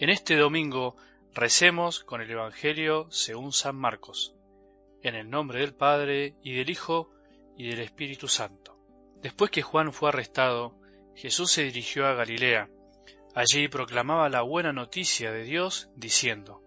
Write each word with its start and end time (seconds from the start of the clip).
En 0.00 0.08
este 0.08 0.34
domingo 0.34 0.96
recemos 1.34 2.02
con 2.02 2.22
el 2.22 2.30
Evangelio 2.30 3.06
según 3.10 3.52
San 3.52 3.76
Marcos, 3.76 4.34
en 5.02 5.14
el 5.14 5.28
nombre 5.28 5.60
del 5.60 5.74
Padre 5.74 6.36
y 6.42 6.54
del 6.54 6.70
Hijo 6.70 7.10
y 7.54 7.68
del 7.68 7.80
Espíritu 7.80 8.26
Santo. 8.26 8.78
Después 9.20 9.50
que 9.50 9.60
Juan 9.60 9.92
fue 9.92 10.08
arrestado, 10.08 10.74
Jesús 11.14 11.52
se 11.52 11.64
dirigió 11.64 12.06
a 12.06 12.14
Galilea. 12.14 12.70
Allí 13.34 13.68
proclamaba 13.68 14.30
la 14.30 14.40
buena 14.40 14.72
noticia 14.72 15.32
de 15.32 15.42
Dios, 15.42 15.90
diciendo, 15.96 16.62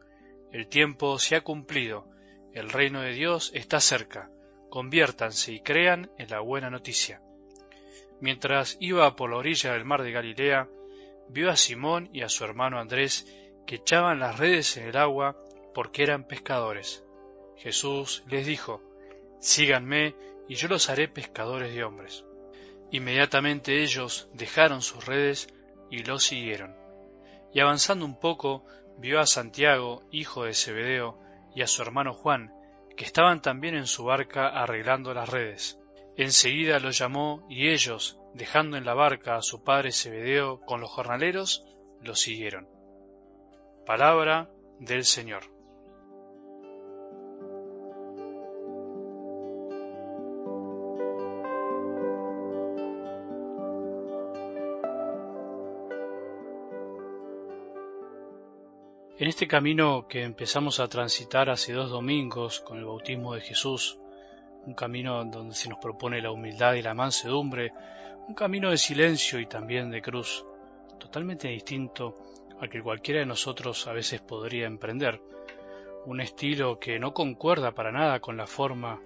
El 0.51 0.67
tiempo 0.67 1.17
se 1.17 1.35
ha 1.35 1.41
cumplido, 1.41 2.05
el 2.53 2.69
reino 2.69 3.01
de 3.01 3.13
Dios 3.13 3.49
está 3.55 3.79
cerca, 3.79 4.29
conviértanse 4.69 5.53
y 5.53 5.61
crean 5.61 6.11
en 6.19 6.29
la 6.29 6.39
buena 6.39 6.69
noticia. 6.69 7.19
Mientras 8.21 8.77
iba 8.79 9.15
por 9.15 9.31
la 9.31 9.37
orilla 9.37 9.73
del 9.73 9.85
mar 9.85 10.03
de 10.03 10.11
Galilea, 10.11 10.69
vio 11.29 11.49
a 11.49 11.55
Simón 11.55 12.09
y 12.13 12.21
a 12.21 12.29
su 12.29 12.43
hermano 12.43 12.79
Andrés 12.79 13.27
que 13.65 13.75
echaban 13.75 14.19
las 14.19 14.37
redes 14.37 14.77
en 14.77 14.87
el 14.87 14.97
agua 14.97 15.37
porque 15.73 16.03
eran 16.03 16.27
pescadores. 16.27 17.03
Jesús 17.57 18.23
les 18.27 18.45
dijo, 18.45 18.81
Síganme 19.39 20.15
y 20.47 20.55
yo 20.55 20.67
los 20.67 20.89
haré 20.89 21.07
pescadores 21.07 21.73
de 21.73 21.83
hombres. 21.83 22.25
Inmediatamente 22.91 23.81
ellos 23.81 24.29
dejaron 24.33 24.81
sus 24.81 25.05
redes 25.05 25.47
y 25.89 26.03
los 26.03 26.23
siguieron. 26.23 26.75
Y 27.53 27.59
avanzando 27.59 28.05
un 28.05 28.19
poco, 28.19 28.65
vio 28.97 29.19
a 29.19 29.25
Santiago, 29.25 30.03
hijo 30.11 30.45
de 30.45 30.53
Zebedeo, 30.53 31.19
y 31.55 31.61
a 31.61 31.67
su 31.67 31.81
hermano 31.81 32.13
Juan, 32.13 32.53
que 32.95 33.05
estaban 33.05 33.41
también 33.41 33.75
en 33.75 33.87
su 33.87 34.03
barca 34.05 34.47
arreglando 34.47 35.13
las 35.13 35.29
redes. 35.29 35.79
Enseguida 36.15 36.79
los 36.79 36.97
llamó 36.99 37.45
y 37.49 37.69
ellos, 37.69 38.19
dejando 38.35 38.77
en 38.77 38.85
la 38.85 38.93
barca 38.93 39.35
a 39.35 39.41
su 39.41 39.63
padre 39.63 39.91
Zebedeo 39.91 40.61
con 40.61 40.79
los 40.79 40.91
jornaleros, 40.91 41.65
lo 42.01 42.15
siguieron. 42.15 42.67
Palabra 43.85 44.49
del 44.79 45.05
Señor. 45.05 45.43
En 59.17 59.29
este 59.29 59.47
camino 59.47 60.07
que 60.07 60.23
empezamos 60.23 60.79
a 60.79 60.89
transitar 60.89 61.49
hace 61.49 61.71
dos 61.71 61.89
domingos 61.89 62.59
con 62.59 62.77
el 62.77 62.85
bautismo 62.85 63.33
de 63.35 63.41
Jesús, 63.41 63.97
un 64.65 64.73
camino 64.73 65.23
donde 65.25 65.55
se 65.55 65.69
nos 65.69 65.79
propone 65.79 66.21
la 66.21 66.31
humildad 66.31 66.73
y 66.73 66.81
la 66.81 66.93
mansedumbre, 66.93 67.73
un 68.27 68.35
camino 68.35 68.69
de 68.69 68.77
silencio 68.77 69.39
y 69.39 69.45
también 69.45 69.91
de 69.91 70.01
cruz, 70.01 70.45
totalmente 70.99 71.49
distinto 71.49 72.15
al 72.59 72.69
que 72.69 72.81
cualquiera 72.81 73.19
de 73.19 73.25
nosotros 73.25 73.87
a 73.87 73.93
veces 73.93 74.21
podría 74.21 74.67
emprender, 74.67 75.21
un 76.05 76.21
estilo 76.21 76.79
que 76.79 76.99
no 76.99 77.13
concuerda 77.13 77.73
para 77.73 77.91
nada 77.91 78.19
con 78.19 78.37
la 78.37 78.47
forma 78.47 79.01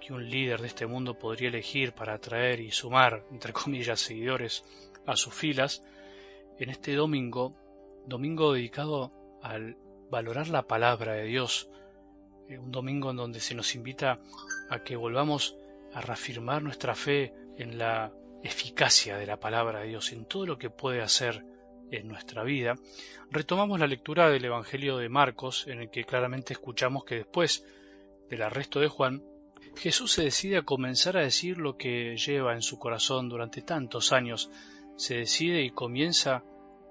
que 0.00 0.12
un 0.12 0.28
líder 0.28 0.60
de 0.60 0.68
este 0.68 0.86
mundo 0.86 1.18
podría 1.18 1.48
elegir 1.48 1.92
para 1.92 2.14
atraer 2.14 2.60
y 2.60 2.70
sumar, 2.70 3.24
entre 3.30 3.52
comillas, 3.52 4.00
seguidores 4.00 4.64
a 5.06 5.16
sus 5.16 5.34
filas, 5.34 5.82
en 6.58 6.70
este 6.70 6.94
domingo, 6.94 7.54
domingo 8.06 8.52
dedicado 8.52 9.12
al 9.42 9.76
valorar 10.10 10.48
la 10.48 10.62
palabra 10.62 11.14
de 11.14 11.24
Dios, 11.24 11.68
eh, 12.48 12.58
un 12.58 12.72
domingo 12.72 13.10
en 13.10 13.16
donde 13.16 13.40
se 13.40 13.54
nos 13.54 13.74
invita 13.74 14.20
a 14.70 14.82
que 14.82 14.96
volvamos 14.96 15.56
a 15.92 16.00
reafirmar 16.00 16.62
nuestra 16.62 16.94
fe 16.94 17.32
en 17.56 17.78
la 17.78 18.12
eficacia 18.42 19.16
de 19.18 19.26
la 19.26 19.40
palabra 19.40 19.80
de 19.80 19.88
Dios, 19.88 20.12
en 20.12 20.24
todo 20.24 20.46
lo 20.46 20.58
que 20.58 20.70
puede 20.70 21.02
hacer 21.02 21.44
en 21.90 22.08
nuestra 22.08 22.42
vida, 22.44 22.74
retomamos 23.30 23.80
la 23.80 23.86
lectura 23.86 24.30
del 24.30 24.44
Evangelio 24.44 24.98
de 24.98 25.08
Marcos, 25.08 25.66
en 25.66 25.80
el 25.80 25.90
que 25.90 26.04
claramente 26.04 26.52
escuchamos 26.52 27.04
que 27.04 27.16
después 27.16 27.64
del 28.28 28.42
arresto 28.42 28.80
de 28.80 28.88
Juan, 28.88 29.22
Jesús 29.76 30.12
se 30.12 30.24
decide 30.24 30.58
a 30.58 30.62
comenzar 30.62 31.16
a 31.16 31.22
decir 31.22 31.58
lo 31.58 31.76
que 31.76 32.16
lleva 32.16 32.54
en 32.54 32.62
su 32.62 32.78
corazón 32.78 33.28
durante 33.28 33.62
tantos 33.62 34.12
años, 34.12 34.50
se 34.96 35.18
decide 35.18 35.62
y 35.62 35.70
comienza 35.70 36.42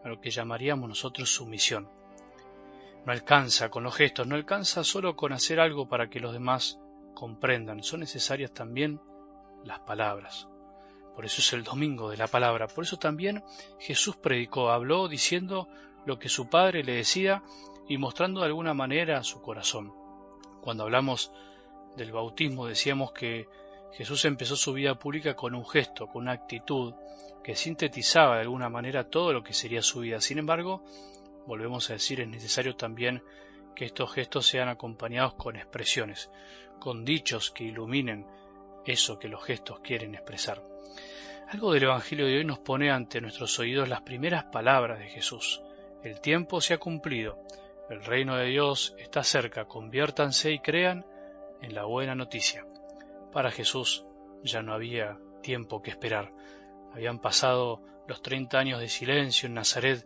a 0.03 0.09
lo 0.09 0.21
que 0.21 0.31
llamaríamos 0.31 0.87
nosotros 0.87 1.29
su 1.29 1.45
misión. 1.45 1.89
No 3.07 3.13
alcanza 3.13 3.69
con 3.69 3.85
los 3.85 3.95
gestos, 3.95 4.27
no 4.27 4.35
alcanza 4.35 4.83
solo 4.83 5.15
con 5.15 5.31
hacer 5.31 5.61
algo 5.61 5.87
para 5.87 6.09
que 6.09 6.19
los 6.19 6.33
demás 6.33 6.77
comprendan, 7.13 7.81
son 7.81 8.01
necesarias 8.01 8.51
también 8.51 8.99
las 9.63 9.79
palabras. 9.79 10.49
Por 11.15 11.23
eso 11.23 11.39
es 11.39 11.53
el 11.53 11.63
domingo 11.63 12.09
de 12.09 12.17
la 12.17 12.27
palabra. 12.27 12.67
Por 12.67 12.83
eso 12.83 12.97
también 12.97 13.45
Jesús 13.79 14.17
predicó, 14.17 14.71
habló 14.71 15.07
diciendo 15.07 15.69
lo 16.05 16.19
que 16.19 16.27
su 16.27 16.49
Padre 16.49 16.83
le 16.83 16.95
decía 16.95 17.43
y 17.87 17.97
mostrando 17.97 18.41
de 18.41 18.47
alguna 18.47 18.73
manera 18.73 19.23
su 19.23 19.41
corazón. 19.41 19.93
Cuando 20.59 20.83
hablamos 20.83 21.31
del 21.95 22.11
bautismo 22.11 22.67
decíamos 22.67 23.13
que 23.13 23.47
Jesús 23.93 24.25
empezó 24.25 24.57
su 24.57 24.73
vida 24.73 24.99
pública 24.99 25.33
con 25.33 25.55
un 25.55 25.65
gesto, 25.65 26.07
con 26.07 26.23
una 26.23 26.33
actitud 26.33 26.93
que 27.41 27.55
sintetizaba 27.55 28.35
de 28.35 28.41
alguna 28.41 28.67
manera 28.67 29.09
todo 29.09 29.31
lo 29.31 29.43
que 29.43 29.53
sería 29.53 29.81
su 29.81 30.01
vida. 30.01 30.19
Sin 30.19 30.39
embargo, 30.39 30.83
volvemos 31.47 31.89
a 31.89 31.93
decir, 31.93 32.21
es 32.21 32.27
necesario 32.27 32.75
también 32.75 33.23
que 33.75 33.85
estos 33.85 34.13
gestos 34.13 34.45
sean 34.45 34.69
acompañados 34.69 35.33
con 35.35 35.55
expresiones, 35.55 36.29
con 36.79 37.05
dichos 37.05 37.51
que 37.51 37.63
iluminen 37.63 38.27
eso 38.85 39.17
que 39.17 39.27
los 39.27 39.43
gestos 39.43 39.79
quieren 39.79 40.13
expresar. 40.13 40.61
Algo 41.49 41.73
del 41.73 41.83
Evangelio 41.83 42.25
de 42.25 42.37
hoy 42.37 42.45
nos 42.45 42.59
pone 42.59 42.91
ante 42.91 43.21
nuestros 43.21 43.57
oídos 43.59 43.87
las 43.87 44.01
primeras 44.01 44.45
palabras 44.45 44.99
de 44.99 45.07
Jesús. 45.07 45.61
El 46.03 46.19
tiempo 46.19 46.59
se 46.59 46.73
ha 46.73 46.77
cumplido, 46.77 47.39
el 47.89 48.03
reino 48.03 48.35
de 48.35 48.47
Dios 48.47 48.93
está 48.97 49.23
cerca, 49.23 49.65
conviértanse 49.65 50.51
y 50.51 50.59
crean 50.59 51.05
en 51.61 51.73
la 51.73 51.85
buena 51.85 52.15
noticia. 52.15 52.65
Para 53.31 53.51
Jesús 53.51 54.05
ya 54.43 54.61
no 54.61 54.73
había 54.73 55.17
tiempo 55.41 55.81
que 55.81 55.91
esperar. 55.91 56.33
Habían 56.93 57.19
pasado 57.19 57.81
los 58.07 58.21
treinta 58.21 58.59
años 58.59 58.79
de 58.79 58.89
silencio 58.89 59.47
en 59.47 59.53
Nazaret, 59.53 60.05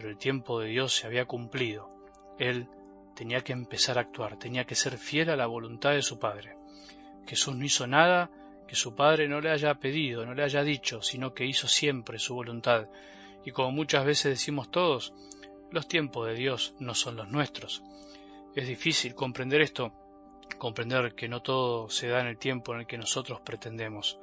pero 0.00 0.12
el 0.12 0.16
tiempo 0.16 0.58
de 0.58 0.68
Dios 0.68 0.96
se 0.96 1.06
había 1.06 1.26
cumplido. 1.26 1.90
Él 2.38 2.66
tenía 3.14 3.42
que 3.42 3.52
empezar 3.52 3.98
a 3.98 4.00
actuar, 4.00 4.38
tenía 4.38 4.64
que 4.64 4.74
ser 4.74 4.96
fiel 4.96 5.28
a 5.28 5.36
la 5.36 5.46
voluntad 5.46 5.90
de 5.90 6.00
su 6.00 6.18
Padre. 6.18 6.56
Jesús 7.26 7.54
no 7.54 7.66
hizo 7.66 7.86
nada 7.86 8.30
que 8.66 8.76
su 8.76 8.94
Padre 8.94 9.28
no 9.28 9.42
le 9.42 9.50
haya 9.50 9.74
pedido, 9.74 10.24
no 10.24 10.34
le 10.34 10.42
haya 10.42 10.62
dicho, 10.62 11.02
sino 11.02 11.34
que 11.34 11.44
hizo 11.44 11.68
siempre 11.68 12.18
su 12.18 12.34
voluntad. 12.34 12.88
Y 13.44 13.50
como 13.50 13.72
muchas 13.72 14.06
veces 14.06 14.30
decimos 14.30 14.70
todos, 14.70 15.12
los 15.70 15.86
tiempos 15.86 16.28
de 16.28 16.34
Dios 16.34 16.74
no 16.78 16.94
son 16.94 17.16
los 17.16 17.28
nuestros. 17.28 17.82
Es 18.54 18.66
difícil 18.66 19.14
comprender 19.14 19.60
esto, 19.60 19.92
comprender 20.56 21.14
que 21.14 21.28
no 21.28 21.42
todo 21.42 21.90
se 21.90 22.08
da 22.08 22.22
en 22.22 22.28
el 22.28 22.38
tiempo 22.38 22.72
en 22.72 22.80
el 22.80 22.86
que 22.86 22.96
nosotros 22.96 23.42
pretendemos. 23.42 24.18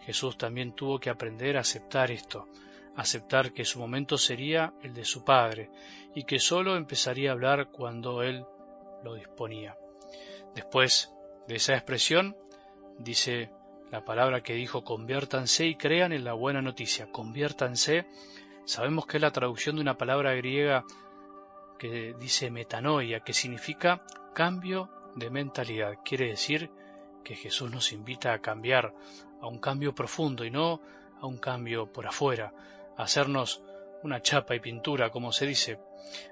Jesús 0.00 0.36
también 0.36 0.72
tuvo 0.72 1.00
que 1.00 1.08
aprender 1.08 1.56
a 1.56 1.60
aceptar 1.60 2.10
esto, 2.10 2.46
aceptar 2.98 3.52
que 3.52 3.64
su 3.64 3.78
momento 3.78 4.18
sería 4.18 4.74
el 4.82 4.92
de 4.92 5.04
su 5.04 5.24
Padre 5.24 5.70
y 6.16 6.24
que 6.24 6.40
sólo 6.40 6.76
empezaría 6.76 7.30
a 7.30 7.32
hablar 7.32 7.68
cuando 7.70 8.24
Él 8.24 8.44
lo 9.04 9.14
disponía. 9.14 9.76
Después 10.56 11.14
de 11.46 11.54
esa 11.54 11.74
expresión, 11.74 12.36
dice 12.98 13.52
la 13.92 14.04
palabra 14.04 14.42
que 14.42 14.54
dijo 14.54 14.82
conviértanse 14.82 15.66
y 15.66 15.76
crean 15.76 16.12
en 16.12 16.24
la 16.24 16.32
buena 16.32 16.60
noticia. 16.60 17.10
Conviértanse, 17.12 18.06
sabemos 18.64 19.06
que 19.06 19.18
es 19.18 19.22
la 19.22 19.30
traducción 19.30 19.76
de 19.76 19.82
una 19.82 19.96
palabra 19.96 20.34
griega 20.34 20.84
que 21.78 22.16
dice 22.18 22.50
metanoia, 22.50 23.20
que 23.20 23.32
significa 23.32 24.02
cambio 24.34 24.90
de 25.14 25.30
mentalidad. 25.30 25.94
Quiere 26.04 26.26
decir 26.26 26.68
que 27.22 27.36
Jesús 27.36 27.70
nos 27.70 27.92
invita 27.92 28.32
a 28.32 28.40
cambiar, 28.40 28.92
a 29.40 29.46
un 29.46 29.60
cambio 29.60 29.94
profundo 29.94 30.44
y 30.44 30.50
no 30.50 30.80
a 31.20 31.26
un 31.26 31.38
cambio 31.38 31.92
por 31.92 32.08
afuera, 32.08 32.52
hacernos 32.98 33.62
una 34.02 34.20
chapa 34.20 34.54
y 34.54 34.60
pintura, 34.60 35.10
como 35.10 35.32
se 35.32 35.46
dice. 35.46 35.78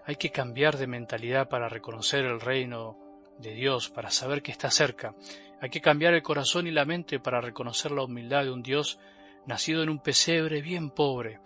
Hay 0.05 0.17
que 0.17 0.31
cambiar 0.31 0.77
de 0.77 0.87
mentalidad 0.87 1.49
para 1.49 1.69
reconocer 1.69 2.25
el 2.25 2.41
reino 2.41 2.99
de 3.39 3.53
Dios, 3.53 3.89
para 3.89 4.11
saber 4.11 4.43
que 4.43 4.53
está 4.53 4.71
cerca. 4.71 5.15
Hay 5.61 5.71
que 5.71 5.81
cambiar 5.81 6.15
el 6.15 6.23
corazón 6.23 6.67
y 6.67 6.71
la 6.71 6.85
mente 6.85 7.21
para 7.21 7.41
reconocer 7.41 7.93
la 7.93 8.03
humildad 8.03 8.45
de 8.45 8.51
un 8.51 8.63
Dios 8.63 8.99
nacido 9.47 9.83
en 9.83 9.89
un 9.89 10.01
pesebre 10.01 10.61
bien 10.61 10.91
pobre. 10.91 11.41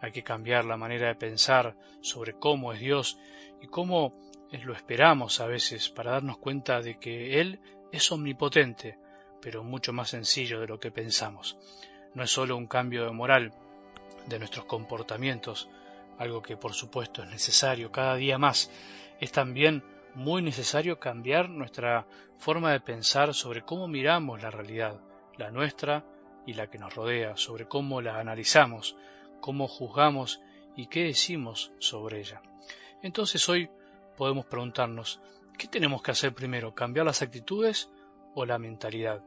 Hay 0.00 0.12
que 0.12 0.22
cambiar 0.22 0.64
la 0.64 0.76
manera 0.76 1.08
de 1.08 1.14
pensar 1.14 1.74
sobre 2.00 2.34
cómo 2.34 2.72
es 2.72 2.80
Dios 2.80 3.18
y 3.60 3.66
cómo 3.66 4.14
lo 4.52 4.74
esperamos 4.74 5.40
a 5.40 5.46
veces 5.46 5.88
para 5.88 6.12
darnos 6.12 6.38
cuenta 6.38 6.80
de 6.80 6.98
que 6.98 7.40
Él 7.40 7.60
es 7.92 8.12
omnipotente, 8.12 8.98
pero 9.40 9.64
mucho 9.64 9.92
más 9.92 10.10
sencillo 10.10 10.60
de 10.60 10.66
lo 10.66 10.78
que 10.78 10.90
pensamos. 10.90 11.58
No 12.14 12.22
es 12.22 12.30
solo 12.30 12.56
un 12.56 12.66
cambio 12.66 13.04
de 13.04 13.12
moral 13.12 13.52
de 14.26 14.38
nuestros 14.38 14.66
comportamientos, 14.66 15.68
algo 16.18 16.42
que 16.42 16.56
por 16.56 16.74
supuesto 16.74 17.22
es 17.22 17.30
necesario 17.30 17.92
cada 17.92 18.16
día 18.16 18.38
más, 18.38 18.70
es 19.20 19.32
también 19.32 19.82
muy 20.14 20.42
necesario 20.42 20.98
cambiar 20.98 21.48
nuestra 21.50 22.06
forma 22.38 22.72
de 22.72 22.80
pensar 22.80 23.34
sobre 23.34 23.62
cómo 23.62 23.86
miramos 23.86 24.42
la 24.42 24.50
realidad, 24.50 25.00
la 25.36 25.50
nuestra 25.50 26.04
y 26.46 26.54
la 26.54 26.68
que 26.68 26.78
nos 26.78 26.94
rodea, 26.94 27.36
sobre 27.36 27.66
cómo 27.66 28.00
la 28.00 28.18
analizamos, 28.18 28.96
cómo 29.40 29.68
juzgamos 29.68 30.40
y 30.74 30.86
qué 30.86 31.04
decimos 31.04 31.72
sobre 31.78 32.20
ella. 32.20 32.40
Entonces 33.02 33.46
hoy 33.48 33.68
podemos 34.16 34.46
preguntarnos, 34.46 35.20
¿qué 35.58 35.68
tenemos 35.68 36.02
que 36.02 36.12
hacer 36.12 36.34
primero? 36.34 36.74
¿Cambiar 36.74 37.06
las 37.06 37.22
actitudes 37.22 37.90
o 38.34 38.46
la 38.46 38.58
mentalidad? 38.58 39.22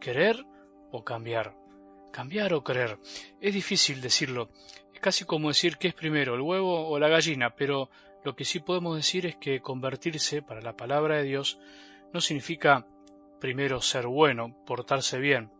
¿Querer 0.00 0.44
o 0.90 1.02
cambiar? 1.02 1.65
¿Cambiar 2.12 2.54
o 2.54 2.64
creer? 2.64 2.98
Es 3.40 3.54
difícil 3.54 4.00
decirlo. 4.00 4.50
Es 4.94 5.00
casi 5.00 5.24
como 5.24 5.48
decir 5.48 5.76
qué 5.76 5.88
es 5.88 5.94
primero, 5.94 6.34
el 6.34 6.40
huevo 6.40 6.88
o 6.88 6.98
la 6.98 7.08
gallina, 7.08 7.54
pero 7.54 7.90
lo 8.24 8.34
que 8.34 8.44
sí 8.44 8.60
podemos 8.60 8.96
decir 8.96 9.26
es 9.26 9.36
que 9.36 9.60
convertirse 9.60 10.42
para 10.42 10.62
la 10.62 10.76
palabra 10.76 11.16
de 11.16 11.24
Dios 11.24 11.58
no 12.12 12.20
significa 12.20 12.86
primero 13.40 13.80
ser 13.80 14.06
bueno, 14.06 14.56
portarse 14.64 15.18
bien, 15.18 15.50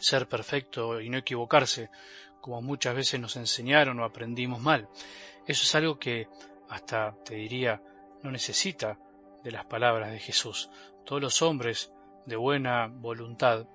ser 0.00 0.28
perfecto 0.28 1.00
y 1.00 1.10
no 1.10 1.18
equivocarse, 1.18 1.90
como 2.40 2.62
muchas 2.62 2.94
veces 2.94 3.20
nos 3.20 3.36
enseñaron 3.36 3.98
o 4.00 4.04
aprendimos 4.04 4.60
mal. 4.60 4.88
Eso 5.46 5.64
es 5.64 5.74
algo 5.74 5.98
que 5.98 6.28
hasta 6.68 7.14
te 7.24 7.34
diría 7.34 7.82
no 8.22 8.30
necesita 8.30 8.98
de 9.42 9.50
las 9.50 9.66
palabras 9.66 10.10
de 10.12 10.18
Jesús. 10.18 10.70
Todos 11.04 11.22
los 11.22 11.42
hombres 11.42 11.92
de 12.26 12.36
buena 12.36 12.86
voluntad 12.86 13.66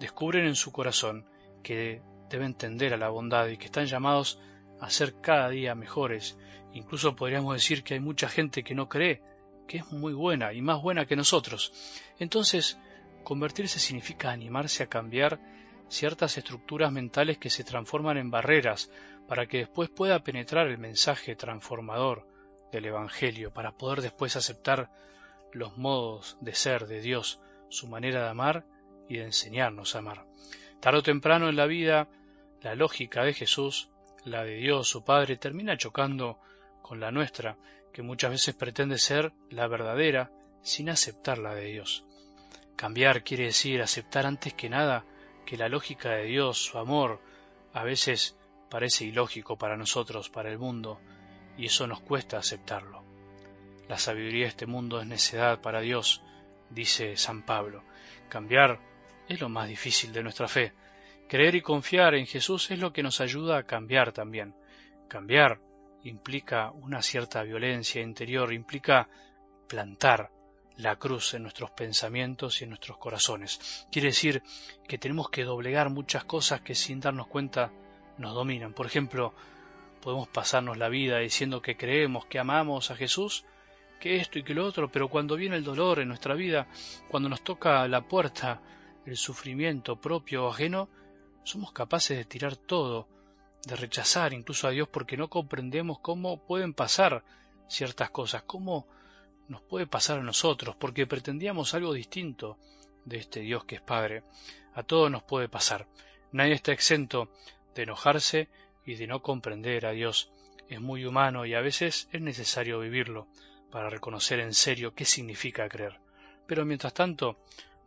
descubren 0.00 0.46
en 0.46 0.54
su 0.56 0.72
corazón 0.72 1.26
que 1.62 2.02
deben 2.30 2.54
tender 2.54 2.94
a 2.94 2.98
la 2.98 3.08
bondad 3.08 3.48
y 3.48 3.56
que 3.56 3.66
están 3.66 3.86
llamados 3.86 4.40
a 4.80 4.90
ser 4.90 5.20
cada 5.20 5.48
día 5.48 5.74
mejores. 5.74 6.38
Incluso 6.72 7.16
podríamos 7.16 7.54
decir 7.54 7.82
que 7.82 7.94
hay 7.94 8.00
mucha 8.00 8.28
gente 8.28 8.62
que 8.62 8.74
no 8.74 8.88
cree 8.88 9.22
que 9.66 9.78
es 9.78 9.92
muy 9.92 10.14
buena 10.14 10.52
y 10.52 10.62
más 10.62 10.82
buena 10.82 11.06
que 11.06 11.14
nosotros. 11.14 11.72
Entonces, 12.18 12.78
convertirse 13.22 13.78
significa 13.78 14.30
animarse 14.30 14.82
a 14.82 14.88
cambiar 14.88 15.38
ciertas 15.88 16.36
estructuras 16.38 16.90
mentales 16.90 17.38
que 17.38 17.50
se 17.50 17.64
transforman 17.64 18.16
en 18.16 18.30
barreras 18.30 18.90
para 19.26 19.46
que 19.46 19.58
después 19.58 19.90
pueda 19.90 20.22
penetrar 20.22 20.66
el 20.68 20.78
mensaje 20.78 21.36
transformador 21.36 22.26
del 22.72 22.86
Evangelio, 22.86 23.52
para 23.52 23.72
poder 23.72 24.02
después 24.02 24.36
aceptar 24.36 24.90
los 25.52 25.76
modos 25.78 26.36
de 26.40 26.54
ser 26.54 26.86
de 26.86 27.00
Dios, 27.00 27.40
su 27.68 27.88
manera 27.88 28.22
de 28.22 28.28
amar 28.28 28.64
y 29.08 29.18
de 29.18 29.24
enseñarnos 29.24 29.94
a 29.94 29.98
amar. 30.00 30.26
Tarde 30.80 30.98
o 30.98 31.02
temprano 31.02 31.48
en 31.48 31.56
la 31.56 31.66
vida, 31.66 32.08
la 32.62 32.74
lógica 32.74 33.24
de 33.24 33.34
Jesús, 33.34 33.90
la 34.24 34.44
de 34.44 34.56
Dios, 34.56 34.88
su 34.88 35.04
Padre, 35.04 35.36
termina 35.36 35.76
chocando 35.76 36.38
con 36.82 37.00
la 37.00 37.10
nuestra, 37.10 37.56
que 37.92 38.02
muchas 38.02 38.30
veces 38.30 38.54
pretende 38.54 38.98
ser 38.98 39.32
la 39.50 39.66
verdadera 39.66 40.30
sin 40.62 40.88
aceptar 40.88 41.38
la 41.38 41.54
de 41.54 41.64
Dios. 41.64 42.04
Cambiar 42.76 43.24
quiere 43.24 43.46
decir 43.46 43.82
aceptar 43.82 44.24
antes 44.26 44.54
que 44.54 44.68
nada 44.68 45.04
que 45.44 45.56
la 45.56 45.68
lógica 45.68 46.10
de 46.10 46.24
Dios, 46.24 46.58
su 46.58 46.78
amor, 46.78 47.20
a 47.72 47.82
veces 47.82 48.38
parece 48.70 49.04
ilógico 49.04 49.56
para 49.56 49.76
nosotros, 49.76 50.30
para 50.30 50.50
el 50.50 50.58
mundo, 50.58 51.00
y 51.56 51.66
eso 51.66 51.86
nos 51.86 52.00
cuesta 52.00 52.38
aceptarlo. 52.38 53.02
La 53.88 53.98
sabiduría 53.98 54.44
de 54.44 54.50
este 54.50 54.66
mundo 54.66 55.00
es 55.00 55.06
necedad 55.06 55.60
para 55.60 55.80
Dios, 55.80 56.22
dice 56.70 57.16
San 57.16 57.42
Pablo. 57.42 57.82
Cambiar 58.28 58.78
es 59.28 59.40
lo 59.40 59.48
más 59.48 59.68
difícil 59.68 60.12
de 60.12 60.22
nuestra 60.22 60.48
fe. 60.48 60.72
Creer 61.28 61.54
y 61.54 61.60
confiar 61.60 62.14
en 62.14 62.26
Jesús 62.26 62.70
es 62.70 62.78
lo 62.78 62.92
que 62.92 63.02
nos 63.02 63.20
ayuda 63.20 63.58
a 63.58 63.62
cambiar 63.64 64.12
también. 64.12 64.54
Cambiar 65.08 65.60
implica 66.04 66.70
una 66.70 67.02
cierta 67.02 67.42
violencia 67.42 68.00
interior, 68.00 68.52
implica 68.52 69.08
plantar 69.68 70.30
la 70.76 70.96
cruz 70.96 71.34
en 71.34 71.42
nuestros 71.42 71.70
pensamientos 71.72 72.60
y 72.60 72.64
en 72.64 72.70
nuestros 72.70 72.98
corazones. 72.98 73.86
Quiere 73.90 74.08
decir 74.08 74.42
que 74.86 74.96
tenemos 74.96 75.28
que 75.28 75.44
doblegar 75.44 75.90
muchas 75.90 76.24
cosas 76.24 76.60
que 76.62 76.74
sin 76.74 77.00
darnos 77.00 77.26
cuenta 77.26 77.72
nos 78.16 78.34
dominan. 78.34 78.72
Por 78.72 78.86
ejemplo, 78.86 79.34
podemos 80.00 80.28
pasarnos 80.28 80.78
la 80.78 80.88
vida 80.88 81.18
diciendo 81.18 81.60
que 81.60 81.76
creemos, 81.76 82.26
que 82.26 82.38
amamos 82.38 82.90
a 82.90 82.96
Jesús, 82.96 83.44
que 84.00 84.16
esto 84.16 84.38
y 84.38 84.44
que 84.44 84.54
lo 84.54 84.64
otro, 84.64 84.90
pero 84.90 85.08
cuando 85.08 85.36
viene 85.36 85.56
el 85.56 85.64
dolor 85.64 85.98
en 85.98 86.08
nuestra 86.08 86.34
vida, 86.34 86.68
cuando 87.08 87.28
nos 87.28 87.42
toca 87.42 87.86
la 87.88 88.02
puerta 88.02 88.60
el 89.08 89.16
sufrimiento 89.16 90.00
propio 90.00 90.44
o 90.44 90.50
ajeno, 90.50 90.88
somos 91.42 91.72
capaces 91.72 92.18
de 92.18 92.24
tirar 92.24 92.56
todo, 92.56 93.08
de 93.64 93.74
rechazar 93.74 94.34
incluso 94.34 94.68
a 94.68 94.70
Dios 94.70 94.88
porque 94.88 95.16
no 95.16 95.28
comprendemos 95.28 95.98
cómo 96.00 96.44
pueden 96.44 96.74
pasar 96.74 97.24
ciertas 97.68 98.10
cosas, 98.10 98.42
cómo 98.42 98.86
nos 99.48 99.62
puede 99.62 99.86
pasar 99.86 100.18
a 100.18 100.22
nosotros, 100.22 100.76
porque 100.76 101.06
pretendíamos 101.06 101.72
algo 101.72 101.94
distinto 101.94 102.58
de 103.06 103.16
este 103.16 103.40
Dios 103.40 103.64
que 103.64 103.76
es 103.76 103.80
Padre. 103.80 104.24
A 104.74 104.82
todos 104.82 105.10
nos 105.10 105.22
puede 105.22 105.48
pasar. 105.48 105.86
Nadie 106.30 106.52
está 106.52 106.72
exento 106.72 107.30
de 107.74 107.84
enojarse 107.84 108.48
y 108.84 108.96
de 108.96 109.06
no 109.06 109.22
comprender 109.22 109.86
a 109.86 109.92
Dios. 109.92 110.30
Es 110.68 110.82
muy 110.82 111.06
humano 111.06 111.46
y 111.46 111.54
a 111.54 111.62
veces 111.62 112.08
es 112.12 112.20
necesario 112.20 112.80
vivirlo 112.80 113.26
para 113.70 113.88
reconocer 113.88 114.40
en 114.40 114.52
serio 114.52 114.94
qué 114.94 115.06
significa 115.06 115.68
creer. 115.68 115.98
Pero 116.46 116.66
mientras 116.66 116.92
tanto, 116.92 117.38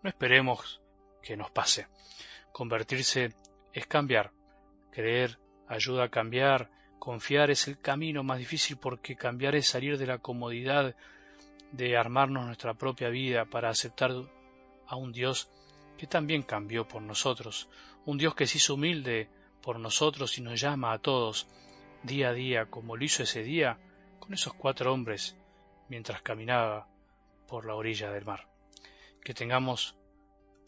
no 0.02 0.10
esperemos 0.10 0.81
que 1.22 1.38
nos 1.38 1.52
pase. 1.52 1.88
Convertirse 2.52 3.34
es 3.74 3.88
cambiar. 3.88 4.32
Creer 4.92 5.40
ayuda 5.68 6.06
a 6.06 6.10
cambiar. 6.10 6.70
Confiar 7.00 7.50
es 7.50 7.68
el 7.68 7.80
camino 7.80 8.24
más 8.24 8.38
difícil 8.38 8.78
porque 8.78 9.16
cambiar 9.16 9.56
es 9.56 9.68
salir 9.68 9.98
de 9.98 10.06
la 10.06 10.20
comodidad 10.20 10.96
de 11.72 11.98
armarnos 11.98 12.46
nuestra 12.46 12.74
propia 12.74 13.10
vida 13.10 13.46
para 13.46 13.70
aceptar 13.70 14.12
a 14.88 14.96
un 14.96 15.12
Dios 15.12 15.50
que 15.98 16.06
también 16.06 16.44
cambió 16.44 16.88
por 16.88 17.02
nosotros, 17.02 17.70
un 18.06 18.18
Dios 18.18 18.36
que 18.36 18.46
se 18.46 18.58
hizo 18.58 18.74
humilde 18.74 19.30
por 19.62 19.80
nosotros 19.80 20.38
y 20.38 20.42
nos 20.42 20.60
llama 20.60 20.92
a 20.92 21.00
todos 21.00 21.48
día 22.04 22.30
a 22.30 22.34
día 22.34 22.66
como 22.66 22.98
lo 22.98 23.06
hizo 23.06 23.24
ese 23.24 23.44
día 23.44 23.78
con 24.20 24.34
esos 24.34 24.54
cuatro 24.54 24.94
hombres 24.94 25.38
mientras 25.88 26.22
caminaba 26.22 26.88
por 27.48 27.66
la 27.66 27.76
orilla 27.76 28.12
del 28.12 28.26
mar. 28.26 28.48
Que 29.24 29.34
tengamos 29.34 29.96